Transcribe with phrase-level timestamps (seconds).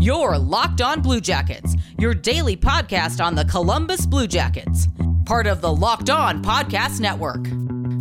[0.00, 4.86] Your Locked On Blue Jackets, your daily podcast on the Columbus Blue Jackets,
[5.24, 7.44] part of the Locked On Podcast Network.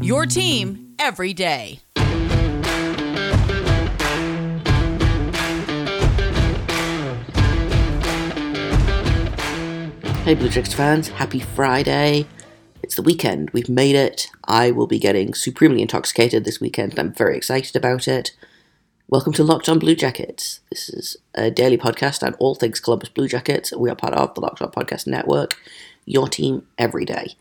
[0.06, 1.80] Your team every day.
[10.24, 12.28] Hey Blue Jackets fans, happy Friday.
[12.84, 14.28] It's the weekend, we've made it.
[14.46, 18.34] I will be getting supremely intoxicated this weekend I'm very excited about it.
[19.10, 20.60] Welcome to Locked On Blue Jackets.
[20.70, 23.72] This is a daily podcast on all things Columbus Blue Jackets.
[23.72, 25.56] We are part of the Locked On Podcast Network,
[26.04, 27.36] your team every day.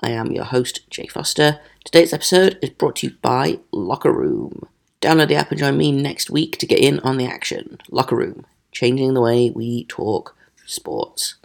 [0.00, 1.60] I am your host, Jay Foster.
[1.84, 4.66] Today's episode is brought to you by Locker Room.
[5.00, 7.78] Download the app and join me next week to get in on the action.
[7.88, 10.36] Locker Room, changing the way we talk
[10.66, 11.36] sports.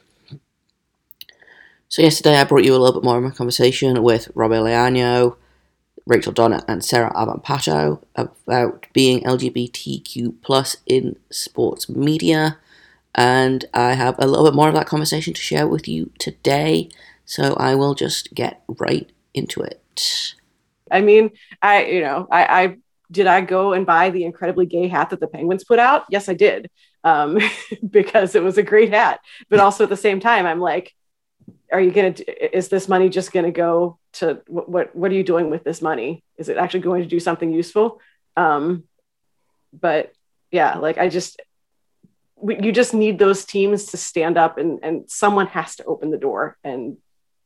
[1.87, 5.35] So yesterday I brought you a little bit more of my conversation with Rob Leano,
[6.07, 12.57] Rachel Donner, and Sarah Avampato about being LGBTQ plus in sports media.
[13.13, 16.89] And I have a little bit more of that conversation to share with you today.
[17.25, 20.33] So I will just get right into it.
[20.89, 22.77] I mean, I you know, I, I
[23.11, 26.05] did I go and buy the incredibly gay hat that the Penguins put out?
[26.09, 26.69] Yes, I did,
[27.03, 27.37] um,
[27.89, 29.19] because it was a great hat.
[29.49, 30.93] But also at the same time, I'm like,
[31.71, 35.15] are you going to is this money just going to go to what, what, are
[35.15, 36.23] you doing with this money?
[36.37, 38.01] Is it actually going to do something useful?
[38.35, 38.83] Um
[39.73, 40.13] but
[40.49, 41.41] yeah like i just
[42.37, 46.09] we, you just need those teams to stand up and and someone has to open
[46.09, 46.97] the door and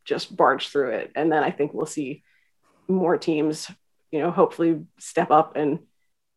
[0.06, 1.12] just barge through it.
[1.16, 2.24] And then i think we'll see
[2.88, 3.72] more teams
[4.12, 5.80] you know hopefully step up and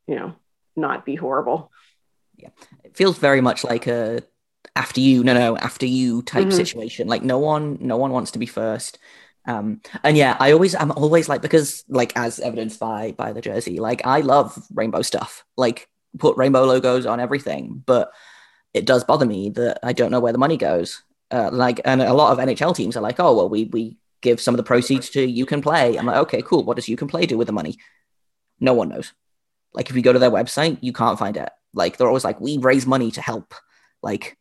[0.06, 0.34] you know
[0.76, 1.70] not be horrible.
[2.36, 2.48] Yeah.
[2.82, 4.22] It feels very much like a
[4.76, 6.56] after you no no after you type mm-hmm.
[6.56, 7.08] situation.
[7.08, 8.98] Like no one no one wants to be first.
[9.46, 13.42] Um and yeah i always i'm always like because like as evidenced by by the
[13.42, 15.44] jersey like i love rainbow stuff.
[15.56, 18.12] Like put rainbow logos on everything but
[18.72, 21.02] it does bother me that i don't know where the money goes.
[21.30, 24.40] Uh, like and a lot of nhl teams are like oh well we we give
[24.40, 25.96] some of the proceeds to you can play.
[25.98, 26.64] I'm like okay cool.
[26.64, 27.76] What does you can play do with the money?
[28.60, 29.12] No one knows.
[29.72, 31.50] Like if you go to their website you can't find it.
[31.74, 33.54] Like they're always like we raise money to help.
[34.02, 34.38] Like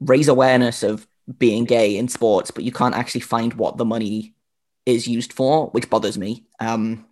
[0.00, 1.06] raise awareness of
[1.38, 4.34] being gay in sports, but you can't actually find what the money
[4.86, 6.44] is used for, which bothers me.
[6.60, 7.04] Um,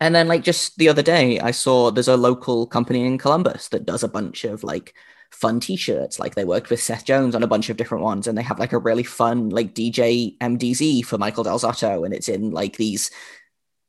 [0.00, 3.68] and then, like, just the other day, I saw there's a local company in Columbus
[3.68, 4.94] that does a bunch of like
[5.30, 6.18] fun t-shirts.
[6.18, 8.58] Like, they worked with Seth Jones on a bunch of different ones, and they have
[8.58, 12.76] like a really fun like DJ MDZ for Michael Del Zotto, and it's in like
[12.76, 13.10] these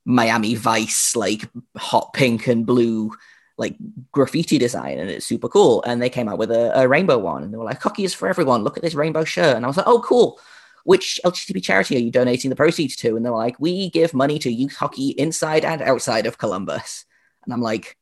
[0.06, 3.12] Miami Vice like hot pink and blue
[3.58, 3.76] like
[4.12, 5.84] graffiti design and it's super cool.
[5.84, 8.14] And they came out with a, a, rainbow one and they were like, hockey is
[8.14, 8.64] for everyone.
[8.64, 9.56] Look at this rainbow shirt.
[9.56, 10.40] And I was like, oh, cool.
[10.84, 13.18] Which LGBT charity are you donating the proceeds to?
[13.18, 17.06] And they were like, we give money to youth hockey inside and outside of Columbus.
[17.44, 17.98] And I'm like,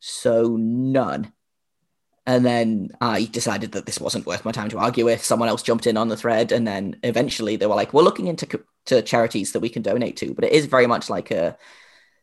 [0.00, 1.32] so none.
[2.26, 5.24] And then I decided that this wasn't worth my time to argue with.
[5.24, 6.52] Someone else jumped in on the thread.
[6.52, 10.16] And then eventually they were like, we're looking into to charities that we can donate
[10.18, 10.34] to.
[10.34, 11.56] But it is very much like a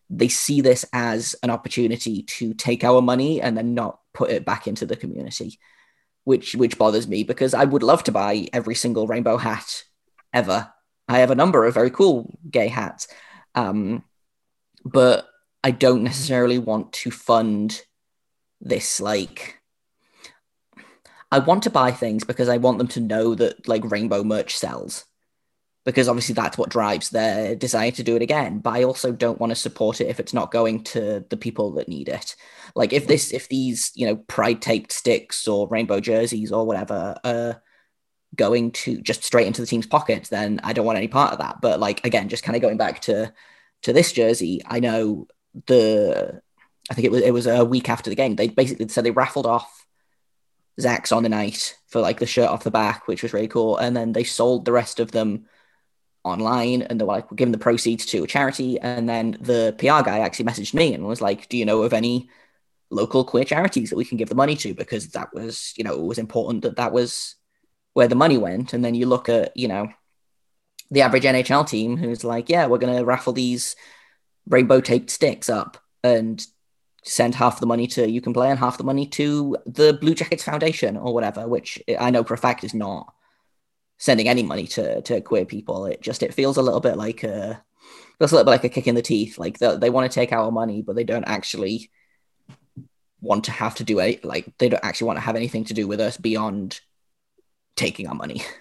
[0.09, 4.45] they see this as an opportunity to take our money and then not put it
[4.45, 5.59] back into the community
[6.23, 9.83] which which bothers me because i would love to buy every single rainbow hat
[10.33, 10.71] ever.
[11.09, 13.07] I have a number of very cool gay hats
[13.55, 14.03] um,
[14.83, 15.27] but
[15.63, 17.81] i don't necessarily want to fund
[18.59, 19.59] this like
[21.31, 24.57] i want to buy things because i want them to know that like rainbow merch
[24.57, 25.05] sells
[25.87, 28.59] because obviously that's what drives their desire to do it again.
[28.59, 31.71] But I also don't want to support it if it's not going to the people
[31.75, 32.35] that need it.
[32.75, 37.15] Like if this, if these, you know, pride taped sticks or rainbow jerseys or whatever
[37.23, 37.61] are
[38.35, 41.39] going to just straight into the team's pockets, then I don't want any part of
[41.39, 41.61] that.
[41.61, 43.31] But like again, just kind of going back to
[43.83, 45.27] to this jersey, I know
[45.67, 46.41] the
[46.91, 48.35] I think it was it was a week after the game.
[48.35, 49.85] They basically said they raffled off
[50.81, 53.77] Zach's on the night for like the shirt off the back, which was really cool,
[53.77, 55.45] and then they sold the rest of them
[56.27, 58.79] online and they were like, we're giving the proceeds to a charity.
[58.79, 61.93] And then the PR guy actually messaged me and was like, do you know of
[61.93, 62.29] any
[62.89, 64.73] local queer charities that we can give the money to?
[64.73, 67.35] Because that was, you know, it was important that that was
[67.93, 68.73] where the money went.
[68.73, 69.89] And then you look at, you know,
[70.91, 73.75] the average NHL team who's like, yeah, we're going to raffle these
[74.47, 76.45] rainbow taped sticks up and
[77.03, 80.13] send half the money to you can play and half the money to the Blue
[80.13, 83.13] Jackets Foundation or whatever, which I know for a fact is not
[83.97, 85.85] sending any money to to queer people.
[85.85, 87.63] It just it feels a little bit like a
[88.17, 89.37] feels a little bit like a kick in the teeth.
[89.37, 91.89] Like they, they want to take our money, but they don't actually
[93.21, 94.23] want to have to do it.
[94.23, 96.79] Like they don't actually want to have anything to do with us beyond
[97.75, 98.43] taking our money.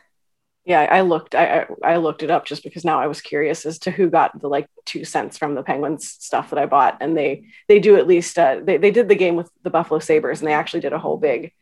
[0.68, 1.36] Yeah, I looked.
[1.36, 4.40] I I looked it up just because now I was curious as to who got
[4.40, 7.94] the like two cents from the Penguins stuff that I bought, and they they do
[7.94, 10.80] at least uh, they they did the game with the Buffalo Sabres, and they actually
[10.80, 11.52] did a whole big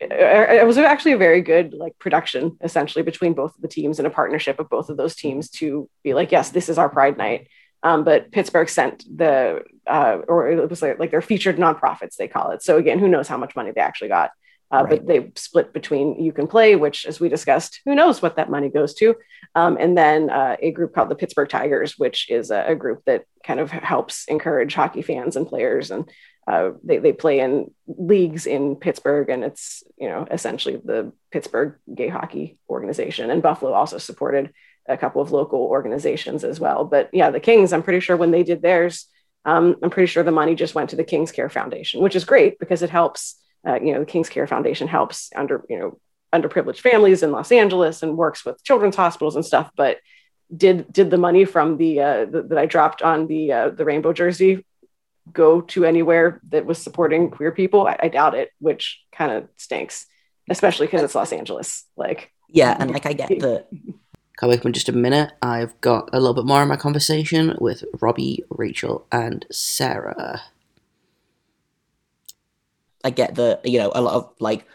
[0.00, 4.06] it was actually a very good like production essentially between both of the teams and
[4.06, 7.18] a partnership of both of those teams to be like yes this is our pride
[7.18, 7.48] night.
[7.82, 12.28] Um, but pittsburgh sent the uh, or it was like, like their featured nonprofits they
[12.28, 12.62] call it.
[12.62, 14.30] So again who knows how much money they actually got.
[14.72, 14.90] Uh, right.
[14.90, 18.48] but they split between you can play which as we discussed who knows what that
[18.48, 19.16] money goes to
[19.56, 23.02] um, and then uh, a group called the pittsburgh tigers which is a, a, group
[23.04, 26.08] that kind of helps encourage hockey fans and players and
[26.50, 31.76] uh, they, they play in leagues in pittsburgh and it's you know essentially the pittsburgh
[31.94, 34.52] gay hockey organization and buffalo also supported
[34.88, 38.30] a couple of local organizations as well but yeah the kings i'm pretty sure when
[38.30, 39.06] they did theirs
[39.44, 42.24] um, i'm pretty sure the money just went to the kings care foundation which is
[42.24, 46.00] great because it helps uh, you know, the King's Care Foundation helps under, you know,
[46.34, 49.70] underprivileged families in Los Angeles and works with children's hospitals and stuff.
[49.76, 49.98] But
[50.54, 53.84] did did the money from the, uh, the that I dropped on the uh, the
[53.84, 54.64] rainbow jersey
[55.32, 57.86] go to anywhere that was supporting queer people?
[57.86, 60.06] I, I doubt it, which kind of stinks,
[60.48, 61.84] especially because it's Los Angeles.
[61.96, 63.64] Like, yeah, and like I get the.
[64.36, 65.32] Come back in just a minute.
[65.42, 70.40] I've got a little bit more of my conversation with Robbie, Rachel, and Sarah.
[73.04, 74.66] I get the you know a lot of like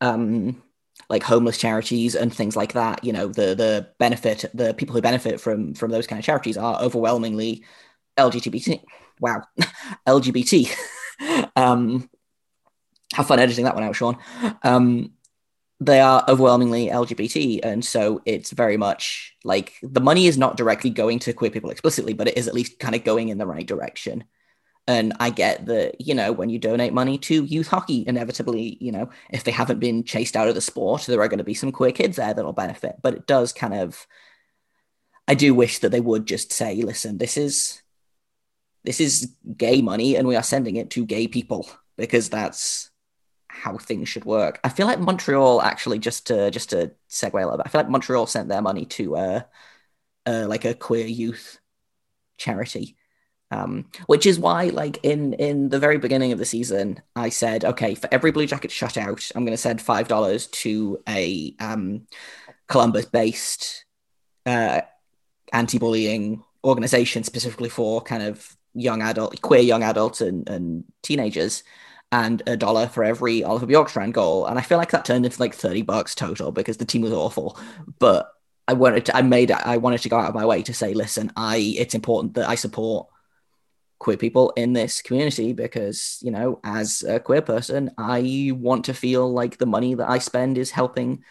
[0.00, 0.62] um
[1.08, 5.02] like homeless charities and things like that you know the the benefit the people who
[5.02, 7.64] benefit from from those kind of charities are overwhelmingly
[8.16, 8.82] lgbt
[9.20, 9.42] wow.
[10.08, 10.74] Lgbt
[11.56, 12.08] um
[13.14, 14.16] have fun editing that one out sean.
[14.62, 15.12] Um
[15.82, 20.90] they are overwhelmingly lgbt and so it's very much like the money is not directly
[20.90, 23.46] going to queer people explicitly but it is at least kind of going in the
[23.46, 24.24] right direction.
[24.86, 28.90] And I get that, you know, when you donate money to youth hockey, inevitably, you
[28.90, 31.54] know, if they haven't been chased out of the sport, there are going to be
[31.54, 32.96] some queer kids there that'll benefit.
[33.00, 34.04] But it does kind of,
[35.28, 37.82] I do wish that they would just say, listen, this is,
[38.84, 42.90] this is gay money and we are sending it to gay people because that's
[43.48, 44.58] how things should work.
[44.64, 47.80] I feel like Montreal actually, just to, just to segue a little bit, I feel
[47.80, 49.40] like Montreal sent their money to, uh,
[50.26, 51.58] uh like a queer youth
[52.36, 52.96] charity
[53.50, 57.64] um, which is why, like in in the very beginning of the season, I said,
[57.64, 62.06] okay, for every Blue Jacket shutout, I'm going to send five dollars to a um,
[62.68, 63.84] Columbus-based
[64.46, 64.82] uh,
[65.52, 71.62] anti-bullying organization, specifically for kind of young adult, queer young adults and, and teenagers,
[72.12, 74.46] and a dollar for every Oliver Bjorkstrand goal.
[74.46, 77.12] And I feel like that turned into like thirty bucks total because the team was
[77.12, 77.58] awful,
[77.98, 78.32] but.
[78.68, 80.94] I wanted to, I made I wanted to go out of my way to say,
[80.94, 83.08] listen, I it's important that I support
[84.00, 88.94] queer people in this community because you know as a queer person i want to
[88.94, 91.22] feel like the money that i spend is helping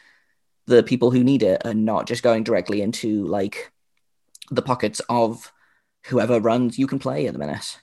[0.68, 3.72] the people who need it and not just going directly into like
[4.52, 5.52] the pockets of
[6.06, 7.80] whoever runs you can play at the minute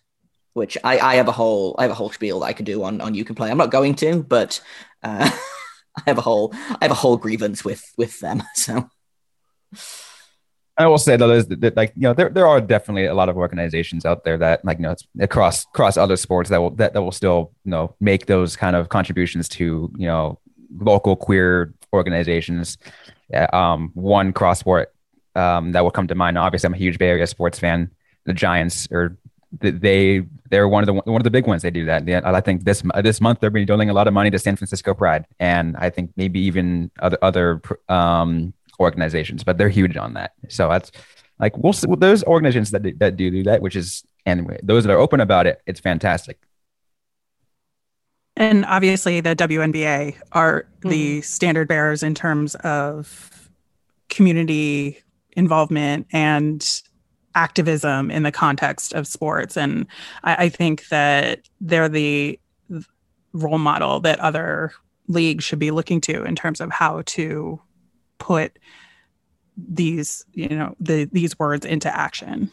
[0.55, 2.83] which i i have a whole i have a whole spiel that i could do
[2.83, 4.61] on on you can play i'm not going to but
[5.03, 5.31] uh,
[5.97, 8.89] i have a whole i have a whole grievance with with them so
[10.79, 13.31] I will say though that, that like you know there, there are definitely a lot
[13.31, 16.71] of organizations out there that like you know it's across across other sports that will
[16.73, 20.39] that, that will still you know make those kind of contributions to you know
[20.79, 22.79] local queer organizations.
[23.53, 24.93] Um, one cross sport
[25.35, 26.39] um, that will come to mind.
[26.39, 27.91] Obviously, I'm a huge Bay Area sports fan.
[28.27, 29.17] The Giants or
[29.61, 31.63] they they're one of the one of the big ones.
[31.63, 32.09] They do that.
[32.25, 34.39] I think this this month they're going to be donating a lot of money to
[34.39, 39.97] San Francisco Pride, and I think maybe even other other um, organizations, but they're huge
[39.97, 40.33] on that.
[40.49, 40.93] So that's
[41.39, 44.85] like we'll see those organizations that do, that do do that, which is and those
[44.85, 45.63] that are open about it.
[45.67, 46.39] It's fantastic.
[48.37, 50.89] And obviously, the WNBA are mm-hmm.
[50.89, 53.51] the standard bearers in terms of
[54.09, 55.03] community
[55.33, 56.83] involvement and
[57.37, 59.57] activism in the context of sports.
[59.57, 59.87] And
[60.25, 62.41] I, I think that they're the
[63.33, 64.73] role model that other
[65.07, 67.61] leagues should be looking to in terms of how to
[68.19, 68.59] put
[69.57, 72.51] these you know the these words into action.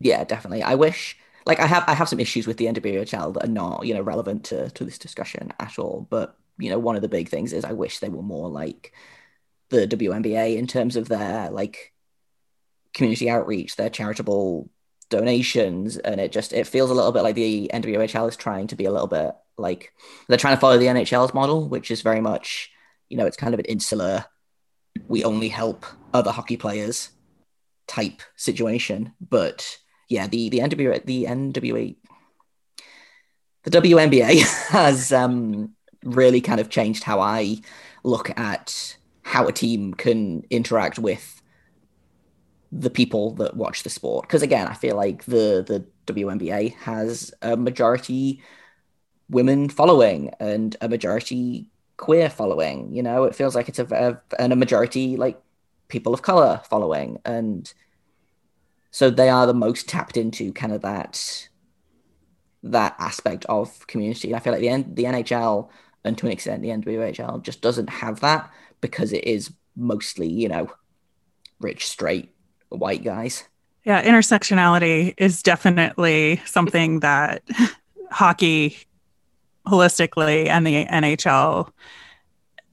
[0.00, 0.62] Yeah definitely.
[0.62, 3.84] I wish like i have i have some issues with the nwhl that are not
[3.84, 6.06] you know relevant to to this discussion at all.
[6.10, 8.92] But you know one of the big things is i wish they were more like
[9.70, 11.91] the WNBA in terms of their like
[12.94, 14.68] community outreach their charitable
[15.08, 18.76] donations and it just it feels a little bit like the NWHL is trying to
[18.76, 19.92] be a little bit like
[20.26, 22.72] they're trying to follow the NHL's model which is very much
[23.12, 24.24] you know, it's kind of an insular,
[25.06, 25.84] we only help
[26.14, 27.10] other hockey players
[27.86, 29.12] type situation.
[29.20, 29.76] But
[30.08, 31.94] yeah, the the NWA the NWA
[33.64, 37.60] the WNBA has um, really kind of changed how I
[38.02, 41.41] look at how a team can interact with
[42.72, 44.26] the people that watch the sport.
[44.26, 48.42] Because again, I feel like the the WNBA has a majority
[49.28, 51.66] women following and a majority
[51.98, 52.92] queer following.
[52.92, 55.40] You know, it feels like it's a, a and a majority like
[55.88, 57.72] people of color following, and
[58.90, 61.48] so they are the most tapped into kind of that
[62.62, 64.34] that aspect of community.
[64.34, 65.68] I feel like the the NHL
[66.04, 68.50] and to an extent the NWHL just doesn't have that
[68.80, 70.70] because it is mostly you know
[71.60, 72.30] rich straight
[72.78, 73.44] white guys.
[73.84, 77.42] Yeah, intersectionality is definitely something that
[78.10, 78.78] hockey
[79.66, 81.70] holistically and the NHL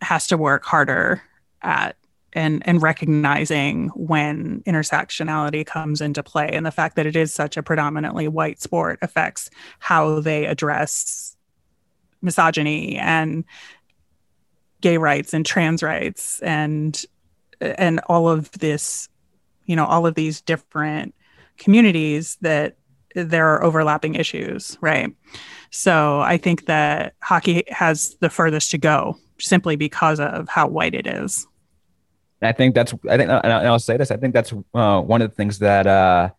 [0.01, 1.21] has to work harder
[1.61, 1.95] at
[2.33, 7.57] and and recognizing when intersectionality comes into play and the fact that it is such
[7.57, 11.35] a predominantly white sport affects how they address
[12.21, 13.43] misogyny and
[14.81, 17.05] gay rights and trans rights and
[17.61, 19.09] and all of this
[19.69, 21.13] you know all of these different
[21.57, 22.75] communities that
[23.15, 25.13] there are overlapping issues right?
[25.71, 30.93] So i think that hockey has the furthest to go simply because of how white
[30.93, 31.47] it is.
[32.41, 35.29] I think that's I think and I'll say this I think that's uh, one of
[35.29, 36.29] the things that uh,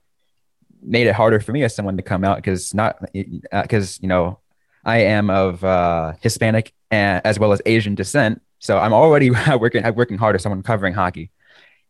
[0.83, 4.09] made it harder for me as someone to come out because not because uh, you
[4.09, 4.39] know
[4.85, 9.83] I am of uh, Hispanic and, as well as Asian descent, so I'm already working
[9.95, 11.31] working hard as someone covering hockey,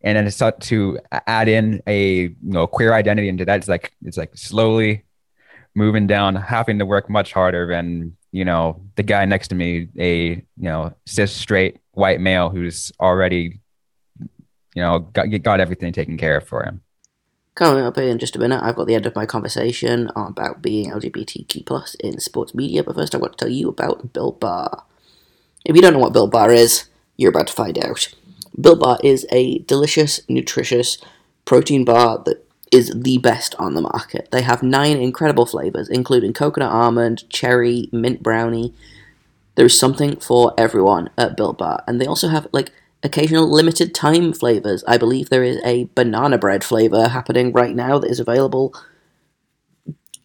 [0.03, 3.57] and then it's to add in a you know queer identity into that.
[3.57, 5.03] It's like it's like slowly
[5.75, 9.87] moving down, having to work much harder than you know the guy next to me,
[9.97, 13.61] a you know cis straight white male who's already
[14.75, 16.81] you know, got, got everything taken care of for him.
[17.55, 20.89] Coming up in just a minute, I've got the end of my conversation about being
[20.89, 24.85] LGBTQ plus in sports media, but first I want to tell you about Built Bar.
[25.65, 26.85] If you don't know what Built Bar is,
[27.17, 28.13] you're about to find out.
[28.59, 30.97] Built Bar is a delicious, nutritious
[31.45, 34.29] protein bar that is the best on the market.
[34.31, 38.73] They have nine incredible flavors, including coconut almond, cherry, mint brownie.
[39.55, 42.71] There's something for everyone at Built Bar, and they also have like
[43.03, 44.83] occasional limited time flavors.
[44.87, 48.73] I believe there is a banana bread flavor happening right now that is available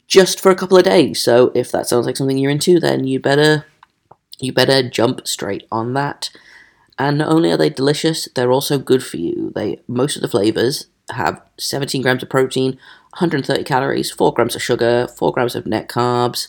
[0.07, 1.21] just for a couple of days.
[1.21, 3.67] So if that sounds like something you're into, then you better
[4.39, 6.31] you better jump straight on that.
[6.99, 9.53] And not only are they delicious, they're also good for you.
[9.55, 12.73] They most of the flavors have 17 grams of protein,
[13.19, 16.49] 130 calories, 4 grams of sugar, 4 grams of net carbs,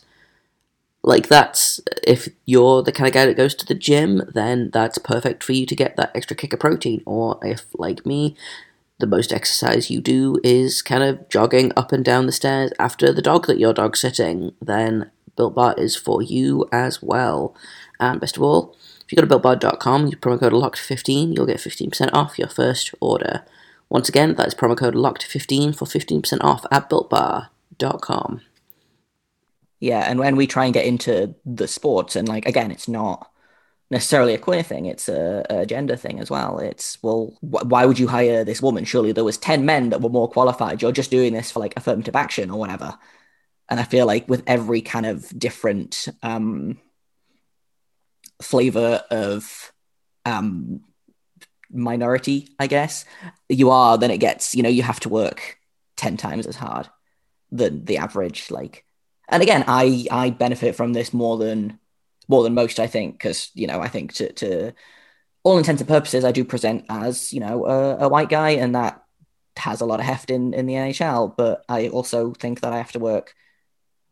[1.08, 4.98] like that's if you're the kind of guy that goes to the gym, then that's
[4.98, 7.02] perfect for you to get that extra kick of protein.
[7.06, 8.36] Or if, like me,
[9.00, 13.14] the most exercise you do is kind of jogging up and down the stairs after
[13.14, 17.56] the dog that your dog's sitting, then Built Bar is for you as well.
[18.02, 18.76] And best of all,
[19.08, 22.94] if you go to builtbar.com, use promo code LOCKED15, you'll get 15% off your first
[23.00, 23.46] order.
[23.88, 28.42] Once again, that is promo code LOCKED15 for 15% off at builtbar.com.
[29.80, 33.32] Yeah, and when we try and get into the sports, and like again, it's not
[33.90, 36.58] necessarily a queer thing; it's a, a gender thing as well.
[36.58, 38.86] It's well, wh- why would you hire this woman?
[38.86, 40.82] Surely there was ten men that were more qualified.
[40.82, 42.98] You're just doing this for like affirmative action or whatever.
[43.70, 46.80] And I feel like with every kind of different um,
[48.42, 49.72] flavor of
[50.26, 50.82] um,
[51.72, 53.06] minority, I guess
[53.50, 55.58] you are, then it gets you know you have to work
[55.96, 56.90] ten times as hard
[57.52, 58.84] than the average like
[59.30, 61.80] and again, I I benefit from this more than
[62.28, 62.80] more than most.
[62.80, 64.74] I think because you know I think to to
[65.44, 68.76] all intents and purposes, I do present as you know a, a, white guy, and
[68.76, 69.04] that
[69.58, 71.36] has a lot of heft in in the NHL.
[71.36, 73.34] But I also think that I have to work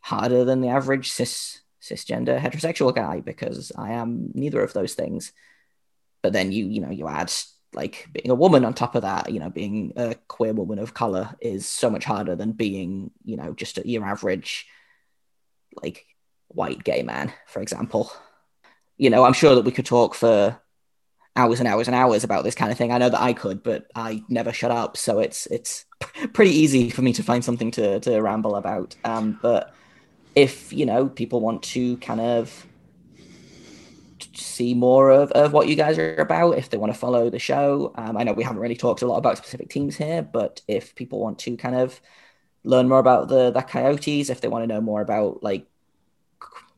[0.01, 5.31] harder than the average cis cisgender heterosexual guy because I am neither of those things.
[6.21, 7.31] But then you you know you add
[7.73, 10.93] like being a woman on top of that, you know, being a queer woman of
[10.93, 14.65] color is so much harder than being you know just your average
[15.81, 16.05] like
[16.47, 18.11] white gay man, for example.
[18.97, 20.59] You know, I'm sure that we could talk for
[21.35, 22.91] hours and hours and hours about this kind of thing.
[22.91, 25.85] I know that I could, but I never shut up, so it's it's
[26.33, 28.95] pretty easy for me to find something to to ramble about.
[29.03, 29.73] Um, but
[30.35, 32.65] if you know people want to kind of
[34.33, 37.39] see more of, of what you guys are about if they want to follow the
[37.39, 40.61] show um, i know we haven't really talked a lot about specific teams here but
[40.67, 42.01] if people want to kind of
[42.65, 45.67] learn more about the the Coyotes, if they want to know more about like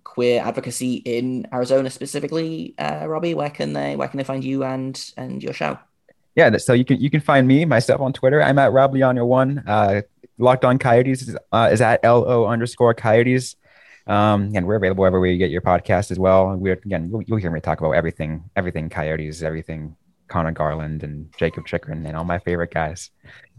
[0.04, 4.64] queer advocacy in Arizona specifically, uh, Robbie, where can they where can they find you
[4.64, 5.80] and and your show?
[6.38, 8.44] Yeah, so you can you can find me myself on Twitter.
[8.44, 9.64] I'm at Rob Leon one.
[9.66, 10.02] Uh,
[10.38, 13.56] Locked on Coyotes is, uh, is at lo underscore Coyotes.
[14.06, 16.56] Um, and we're available everywhere you get your podcast as well.
[16.56, 19.96] We're again, you'll, you'll hear me talk about everything, everything Coyotes, everything
[20.28, 23.10] Connor Garland and Jacob Chychrun and all my favorite guys.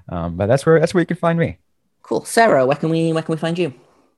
[0.09, 1.59] Um, but that's where that's where you can find me.
[2.03, 2.25] Cool.
[2.25, 3.75] Sarah, where can we where can we find you?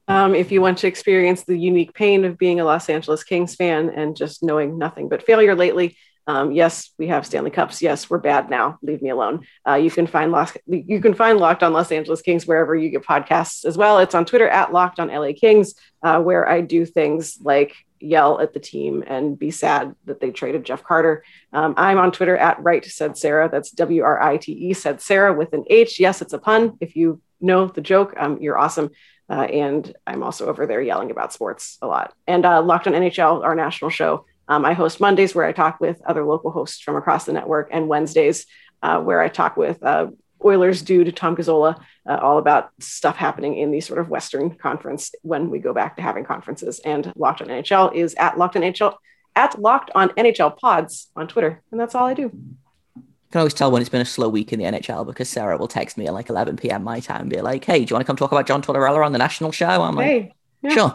[0.07, 3.55] Um, if you want to experience the unique pain of being a Los Angeles Kings
[3.55, 5.97] fan and just knowing nothing but failure lately,
[6.31, 7.83] um, yes, we have Stanley Cups.
[7.83, 8.79] Yes, we're bad now.
[8.83, 9.45] Leave me alone.
[9.67, 10.33] Uh, you can find
[10.67, 13.99] you can find Locked on Los Angeles Kings wherever you get podcasts as well.
[13.99, 18.41] It's on Twitter at Locked on LA Kings, uh, where I do things like yell
[18.41, 21.25] at the team and be sad that they traded Jeff Carter.
[21.53, 23.49] Um, I'm on Twitter at Right said Sarah.
[23.51, 25.99] That's W R I T E said Sarah with an H.
[25.99, 26.79] Yes, it's a pun.
[26.81, 28.91] If you know the joke, um, you're awesome.
[29.29, 32.15] Uh, and I'm also over there yelling about sports a lot.
[32.29, 35.81] And uh, Locked on NHL, our national show, um, I host Mondays where I talk
[35.81, 38.47] with other local hosts from across the network, and Wednesdays
[38.83, 40.09] uh, where I talk with uh,
[40.45, 45.15] Oilers dude Tom Gazzola uh, all about stuff happening in the sort of Western Conference
[45.23, 46.81] when we go back to having conferences.
[46.81, 48.97] And Locked on NHL is at Locked on NHL
[49.37, 52.23] at Locked on NHL Pods on Twitter, and that's all I do.
[52.23, 55.59] You can always tell when it's been a slow week in the NHL because Sarah
[55.59, 56.83] will text me at like 11 p.m.
[56.83, 59.07] my time and be like, "Hey, do you want to come talk about John Tortorella
[59.07, 60.71] on the national show?" I'm like, Hey, yeah.
[60.71, 60.93] "Sure."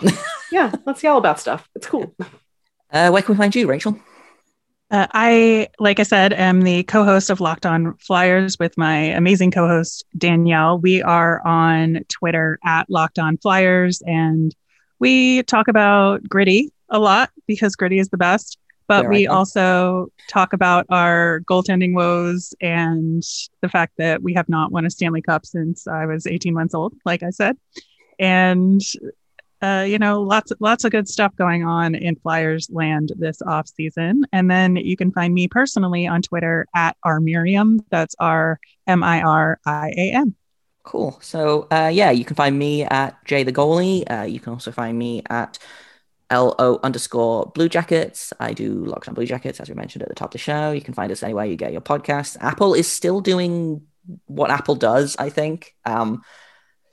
[0.52, 1.70] yeah, let's yell about stuff.
[1.74, 2.14] It's cool.
[2.96, 4.00] uh, where can we find you, Rachel?
[4.90, 8.96] Uh, I, like I said, am the co host of Locked On Flyers with my
[8.96, 10.80] amazing co host, Danielle.
[10.80, 14.56] We are on Twitter at Locked On Flyers, and
[15.00, 18.58] we talk about gritty a lot because gritty is the best.
[18.88, 23.24] But we also talk about our goaltending woes and
[23.62, 26.76] the fact that we have not won a Stanley Cup since I was 18 months
[26.76, 27.58] old, like I said.
[28.20, 28.82] And
[29.62, 33.68] uh, you know, lots lots of good stuff going on in Flyers land this off
[33.68, 34.26] season.
[34.32, 37.82] And then you can find me personally on Twitter at R Miriam.
[37.90, 40.36] That's R M I R I A M.
[40.84, 41.18] Cool.
[41.22, 44.04] So, uh, yeah, you can find me at Jay the Goalie.
[44.10, 45.58] Uh, you can also find me at
[46.32, 48.34] LO underscore Blue Jackets.
[48.40, 50.72] I do Locked on Blue Jackets, as we mentioned at the top of the show.
[50.72, 52.38] You can find us anywhere you get your podcasts.
[52.40, 53.82] Apple is still doing
[54.26, 55.74] what Apple does, I think.
[55.86, 56.22] Um,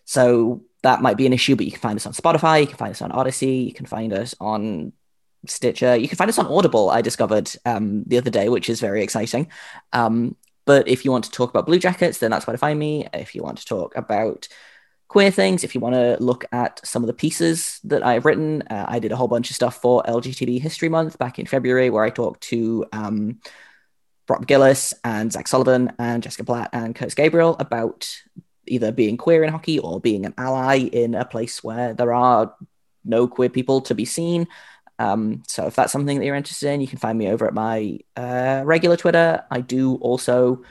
[0.05, 2.77] so that might be an issue, but you can find us on Spotify, you can
[2.77, 4.93] find us on Odyssey, you can find us on
[5.47, 8.81] Stitcher, you can find us on Audible, I discovered um, the other day, which is
[8.81, 9.49] very exciting.
[9.93, 12.79] Um, but if you want to talk about Blue Jackets, then that's where to find
[12.79, 13.09] me.
[13.13, 14.49] If you want to talk about
[15.09, 18.63] queer things, if you want to look at some of the pieces that I've written,
[18.63, 21.91] uh, I did a whole bunch of stuff for LGTB History Month back in February,
[21.91, 23.41] where I talked to um,
[24.47, 28.17] Gillis and Zach Sullivan and Jessica Platt and Curtis Gabriel about
[28.67, 32.55] either being queer in hockey or being an ally in a place where there are
[33.05, 34.47] no queer people to be seen.
[34.99, 37.55] Um, so if that's something that you're interested in, you can find me over at
[37.55, 39.45] my uh, regular Twitter.
[39.51, 40.63] I do also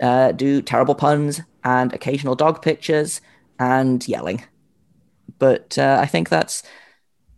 [0.00, 3.20] uh, do terrible puns and occasional dog pictures
[3.58, 4.44] and yelling.
[5.38, 6.62] But uh, I think that's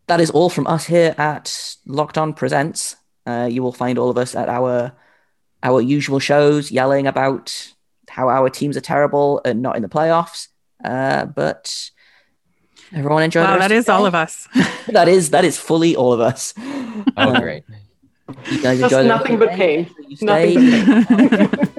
[0.08, 2.96] that is all from us here at Locked On Presents.
[3.24, 4.92] Uh, you will find all of us at our
[5.62, 7.72] our usual shows, yelling about
[8.12, 10.48] how our teams are terrible and not in the playoffs.
[10.84, 11.90] Uh, but
[12.92, 13.40] everyone enjoy.
[13.40, 14.48] the Wow, rest that of is your all of us.
[14.88, 16.54] That is that is fully all of us.
[17.16, 17.64] Oh, great.
[18.50, 19.90] You guys Just enjoy nothing but pain.
[20.06, 21.78] You Nothing but pain.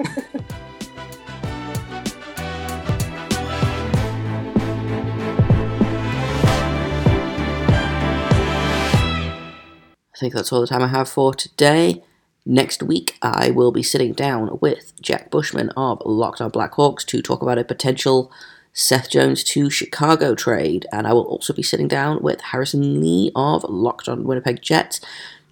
[10.14, 12.02] I think that's all the time I have for today.
[12.46, 17.22] Next week, I will be sitting down with Jack Bushman of Locked on Blackhawks to
[17.22, 18.30] talk about a potential
[18.74, 20.86] Seth Jones to Chicago trade.
[20.92, 25.00] And I will also be sitting down with Harrison Lee of Locked on Winnipeg Jets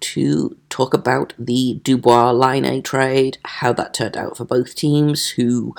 [0.01, 5.73] to talk about the Dubois Laine trade, how that turned out for both teams, who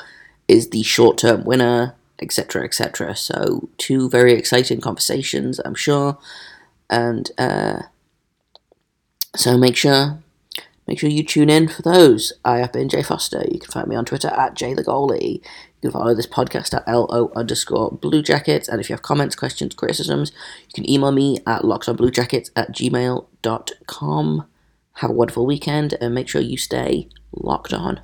[0.48, 2.64] is the short term winner, etc.
[2.64, 3.14] etc.
[3.14, 6.18] So, two very exciting conversations, I'm sure.
[6.90, 7.82] And, uh,
[9.36, 10.22] so make sure
[10.86, 12.32] make sure you tune in for those.
[12.44, 13.44] I have been Jay Foster.
[13.50, 15.40] You can find me on Twitter at the You
[15.82, 18.68] can follow this podcast at LO underscore Blue Jackets.
[18.68, 20.32] And if you have comments, questions, criticisms,
[20.68, 24.46] you can email me at locksonbluejackets at gmail.com.
[24.98, 28.00] Have a wonderful weekend and make sure you stay locked on.